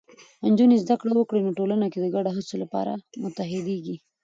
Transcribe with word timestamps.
نجونې 0.51 0.77
زده 0.83 0.95
کړه 1.01 1.13
وکړي، 1.15 1.41
نو 1.45 1.51
ټولنه 1.59 1.85
د 2.03 2.05
ګډو 2.15 2.29
هڅو 2.37 2.55
لپاره 2.63 2.91
متحدېږي. 3.23 3.95